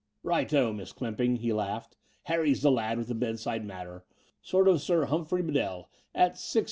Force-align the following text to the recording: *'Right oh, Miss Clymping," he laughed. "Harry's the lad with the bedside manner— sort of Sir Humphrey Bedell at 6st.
*'Right 0.23 0.51
oh, 0.51 0.73
Miss 0.73 0.93
Clymping," 0.93 1.35
he 1.37 1.53
laughed. 1.53 1.95
"Harry's 2.23 2.63
the 2.63 2.71
lad 2.71 2.97
with 2.97 3.07
the 3.07 3.13
bedside 3.13 3.63
manner— 3.63 4.03
sort 4.41 4.67
of 4.67 4.81
Sir 4.81 5.05
Humphrey 5.05 5.43
Bedell 5.43 5.91
at 6.15 6.33
6st. 6.37 6.59